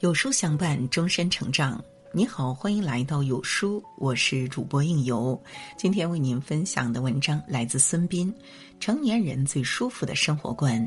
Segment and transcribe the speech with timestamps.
[0.00, 1.82] 有书相伴，终身成长。
[2.12, 5.40] 你好，欢迎来到有书，我是主播应由。
[5.76, 8.32] 今天为您分享的文章来自孙斌，
[8.78, 10.80] 《成年人最舒服的生活观》。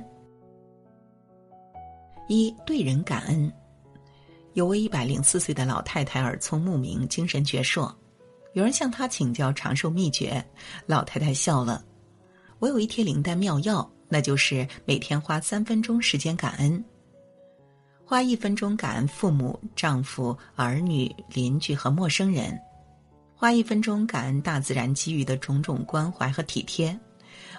[2.29, 3.51] 一对人感恩。
[4.53, 7.93] 有位一百零四岁的老太太耳聪目明，精神矍铄。
[8.53, 10.41] 有人向她请教长寿秘诀，
[10.85, 11.83] 老太太笑了
[12.59, 16.81] ：“我有一贴灵丹妙药，那就是每天花三分钟时间感恩。”
[18.11, 22.51] 花一分钟感恩父母、丈夫、儿女、邻居和陌生人；
[23.33, 26.93] 花一分钟感恩大自然给予的种种关怀和体贴；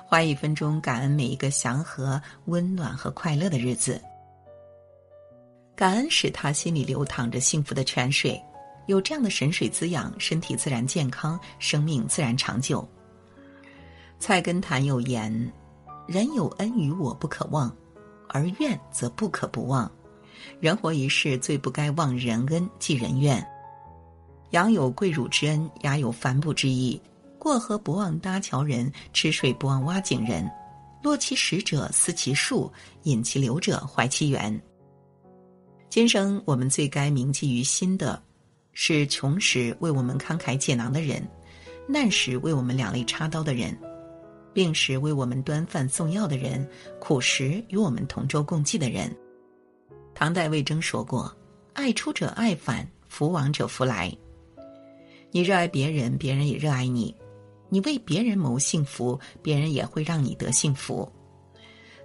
[0.05, 3.98] 花一分钟感恩每一个祥和、温暖和快乐的日子。
[5.75, 8.39] 感恩使他心里流淌着幸福的泉水，
[8.89, 12.87] 有这样的神水滋养，身体自然健康，生命自然长久。
[14.19, 15.33] 菜根谭有言
[16.06, 17.75] ：“人有恩于我不可忘，
[18.28, 19.91] 而怨则不可不忘。”
[20.61, 23.45] 人活一世，最不该忘人恩，记人怨。
[24.51, 27.01] 羊有跪乳之恩，鸦有反哺之意。
[27.39, 30.48] 过河不忘搭桥人，吃水不忘挖井人。
[31.03, 32.71] 落其实者思其数，
[33.03, 34.62] 饮其流者怀其源。
[35.89, 38.23] 今生我们最该铭记于心的，
[38.73, 41.27] 是穷时为我们慷慨解囊的人，
[41.89, 43.77] 难时为我们两肋插刀的人，
[44.55, 46.65] 病时为我们端饭送药的人，
[47.01, 49.12] 苦时与我们同舟共济的人。
[50.23, 51.37] 唐代魏征说过
[51.75, 54.17] ：“爱出者爱返，福往者福来。”
[55.33, 57.12] 你热爱别人，别人也热爱你；
[57.69, 61.11] 你为别人谋幸福，别人也会让你得幸福。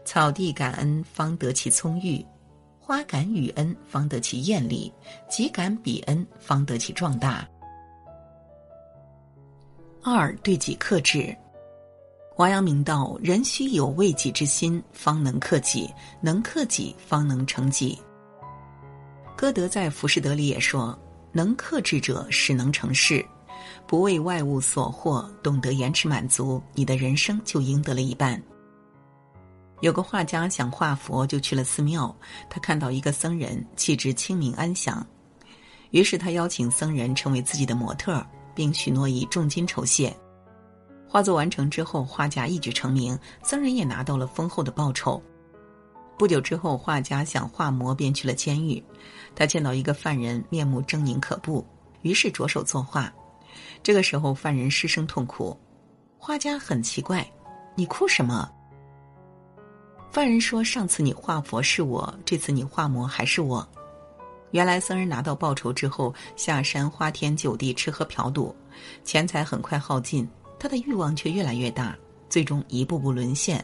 [0.03, 2.25] 草地感恩，方得其葱郁；
[2.79, 4.91] 花感雨恩，方得其艳丽；
[5.29, 7.47] 己感彼恩，方得其壮大。
[10.01, 11.37] 二对己克制。
[12.37, 15.87] 王阳明道：“人须有为己之心，方能克己；
[16.19, 17.95] 能克己，方能成己。”
[19.37, 20.97] 歌德在《浮士德》里也说
[21.31, 23.23] ：“能克制者，始能成事。
[23.85, 28.41] 不为外物所惑，懂得延迟满足，你的人生就赢得了一半。”
[29.81, 32.13] 有个画家想画佛，就去了寺庙。
[32.49, 35.05] 他看到一个僧人气质清明安详，
[35.91, 38.25] 于是他邀请僧人成为自己的模特，
[38.55, 40.11] 并许诺以重金酬谢。
[41.07, 45.21] 画作完成之后，画家一举成名，僧人也拿到了丰厚的报酬。
[46.17, 48.83] 不久之后，画家想画魔，便去了监狱。
[49.35, 51.63] 他见到一个犯人面目狰狞可怖，
[52.01, 53.13] 于是着手作画。
[53.83, 55.55] 这个时候，犯人失声痛哭，
[56.17, 57.25] 画家很奇怪
[57.75, 58.51] ：“你哭什么？”
[60.11, 63.67] 犯人说：“上次你画佛是我，这次你画魔还是我。”
[64.51, 68.55] 原来僧人拿到报酬之后，下山花天酒地，吃喝嫖赌，
[69.03, 70.27] 钱财很快耗尽。
[70.57, 71.95] 他的欲望却越来越大，
[72.27, 73.63] 最终一步步沦陷，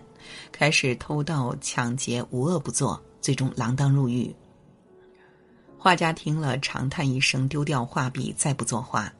[0.52, 4.34] 开始偷盗、抢劫，无恶不作，最终锒铛入狱。
[5.78, 9.12] 画家听了，长叹一声，丢掉画笔，再不作画。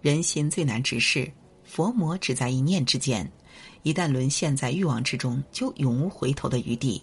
[0.00, 1.30] 人心最难直视，
[1.62, 3.30] 佛魔只在一念之间，
[3.82, 7.00] 一旦沦陷在欲望之中，就永无回头的余地。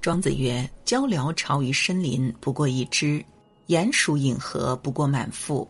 [0.00, 3.24] 庄子曰：“鹪鹩巢于深林，不过一枝；
[3.68, 5.66] 鼹鼠饮河，不过满腹。”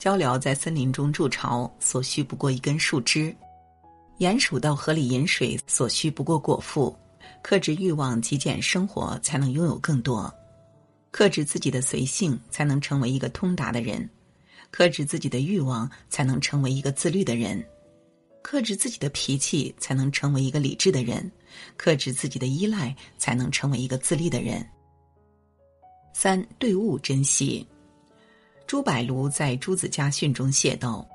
[0.00, 3.32] 鹪鹩在森林中筑巢，所需不过一根树枝；
[4.18, 6.94] 鼹鼠到河里饮水，所需不过果腹。
[7.40, 10.28] 克制欲望，极简生活，才能拥有更多；
[11.12, 14.00] 克制自己的随性，才能成为一个通达的人；
[14.72, 17.62] 克制自己的欲望，才能成为一个自律的人；
[18.42, 21.22] 克制自己的脾气，才能成为一个理智的人；
[21.76, 24.66] 克制自己的依赖，才能成为一个自立的人。
[26.12, 27.64] 三对物珍惜。
[28.66, 31.08] 朱柏庐在《朱子家训》中写道：“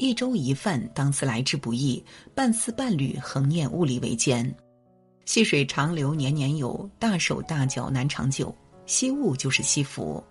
[0.00, 2.02] 一粥一饭，当思来之不易；
[2.34, 4.42] 半丝半缕，恒念物力维艰。
[5.26, 8.54] 细水长流年年有，大手大脚难长久。
[8.86, 10.24] 惜物就是惜福。”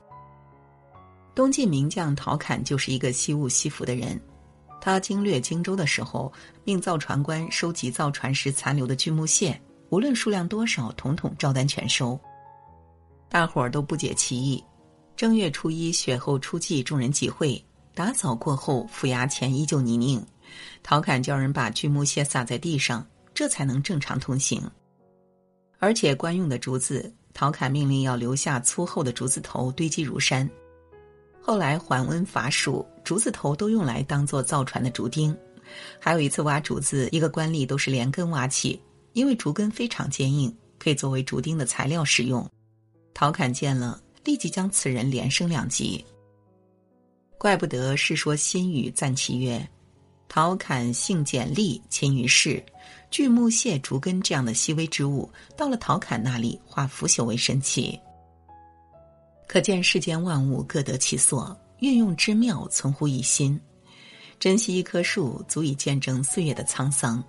[1.36, 4.20] 东晋名将陶侃就是一个惜物惜福的人。
[4.82, 12.20] 他经略荆州的时候，命造船官收集造船时残留的锯木屑，无论数量多少，统统照单全收。
[13.30, 14.64] 大伙儿都不解其意。
[15.16, 17.64] 正月初一，雪后初霁，众人集会，
[18.00, 20.26] 打扫过后，府衙前依旧泥泞。
[20.82, 24.64] 陶侃叫人把锯木屑撒在地上，这才能正常通行。
[25.80, 30.50] 而且官用的竹子，陶侃命令要留下粗厚的竹子头堆积如山。
[31.42, 35.36] 后来缓温伐暑，竹子头都用来当做造船的竹钉。
[36.00, 38.82] 还有一次挖竹子，一个官吏都是连根挖起，
[39.12, 42.50] 因为竹根非常坚硬，可以作为竹钉的材料使用。
[43.14, 44.02] 陶侃见了。
[44.24, 46.06] 立即将此人连升两级。
[47.40, 49.66] 怪不得《世说新语》赞其曰
[50.28, 52.62] ：“陶侃性简丽，勤于事。
[53.10, 57.98] 锯木屑、竹根这样的细微之物，到了陶侃那里，化腐朽为神奇。”
[59.48, 63.58] 可见世间万物各得其所，运用之妙存乎一心。
[64.38, 67.24] 珍惜一棵树，足以见证岁月的沧桑；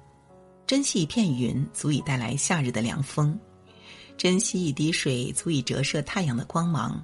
[0.66, 3.32] 珍惜一片云，足以带来夏日的凉风；
[4.18, 7.00] 珍惜一滴水，足以折射太阳的光芒；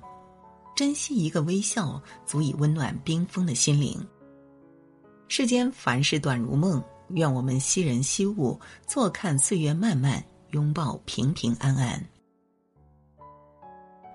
[0.77, 3.99] 珍惜一个微笑，足以温暖冰封的心灵。
[5.27, 12.07] 世间凡事短如梦，愿我们惜人惜物，坐看岁月漫漫，拥抱平平安安。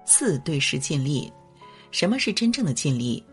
[0.05, 1.33] 四对事尽力，
[1.89, 3.25] 什么是真正的尽力？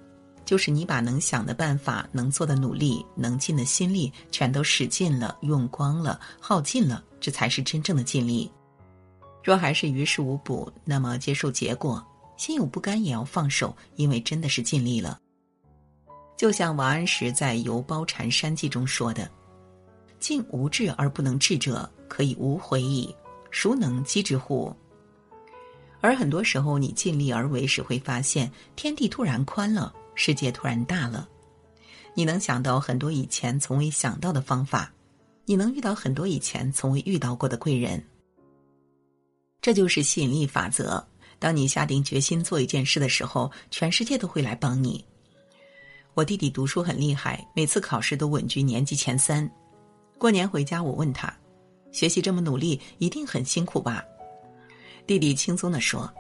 [0.47, 8.51] 就是你把能想的办法、能做的努力、能尽的心力，全都使尽了、用光了、耗尽了，这才是真正的尽力。
[9.45, 12.03] 若还是于事无补，那么接受结果，
[12.39, 15.21] 心有不甘也要放手，因为真的是尽力了。
[16.37, 19.29] 就像王安石在《游褒禅山记》中说的
[20.21, 23.15] ：“尽无志而不能至者，可以无悔矣。
[23.51, 24.75] 孰能击之乎？”
[26.01, 31.29] 而很多时候，你尽力而为时，会发现天地突然宽了，世界突然大了。
[32.15, 34.93] 你能想到很多以前从未想到的方法，
[35.45, 38.01] 你能遇到很多以前从未遇到过的贵人。
[39.61, 41.05] 这就是吸引力法则。
[41.39, 45.05] 当你下定决心做一件事的时候，全世界都会来帮你。
[46.15, 49.49] 我弟弟读书很厉害，每次考试都稳居年级前三。
[50.19, 51.33] 过年回家，我问他
[51.93, 54.05] ：“学习这么努力，一定很辛苦吧？”
[55.07, 56.13] 弟弟轻松地说：“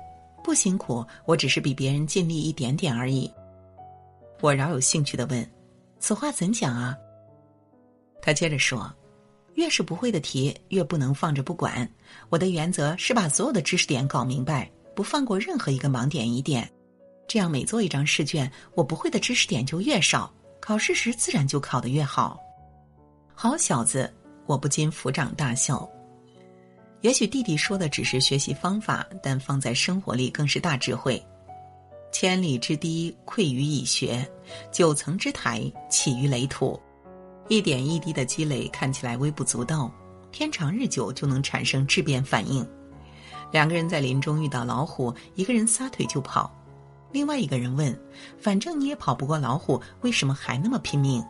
[0.45, 3.29] 不辛苦，我只是比别人尽力一点点而已。”
[4.41, 5.51] 我饶有兴趣的问
[5.99, 6.97] ：“此话怎讲啊？”
[8.23, 8.89] 他接着说
[9.55, 11.91] ：“越是不会的题，越不能放着不管。
[12.29, 16.69] 我的原则是把所有的知识点搞明白，不放过任何一个盲点疑点。”
[17.29, 20.29] 这样每做一张试卷，我不会的知识点就越少，
[20.59, 22.37] 考试时自然就考得越好。
[23.33, 24.13] 好小子，
[24.47, 25.89] 我不禁抚掌大笑。
[27.03, 31.25] 也许弟弟说的只是学习方法，但放在生活里更是大智慧。
[32.11, 34.29] 千里之堤溃于蚁穴，
[34.73, 36.81] 九层之台起于垒土。
[37.47, 39.93] 一点一滴的积累看起来微不足道，
[40.33, 42.69] 天长日久就能产生质变反应。
[43.51, 46.53] 两个人在林中遇到老虎，一个人撒腿就跑。
[47.11, 47.99] 另外一个人问
[48.39, 51.25] ：“反正你也跑不过老虎，为什么还那么拼命？”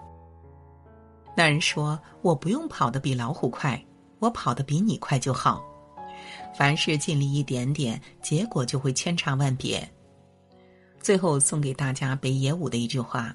[1.37, 3.81] 那人说：“我不用跑得比老虎快，
[4.19, 5.65] 我跑得比你快就好。
[6.57, 9.89] 凡事尽力一点点，结果就会千差万别。”
[11.01, 13.33] 最后送给大家北野武的一句话：“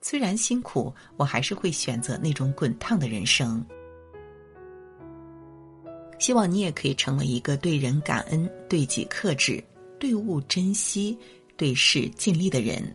[0.00, 3.66] 虽然辛苦，我还是会选择那种滚烫的人生。”
[6.18, 9.62] 希望你也可以成为一个对人感恩、对己克制、
[9.98, 11.16] 对物珍惜。
[11.58, 12.94] 对事尽力的人，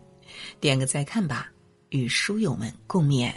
[0.60, 1.52] 点个再看吧，
[1.90, 3.34] 与书友们共勉。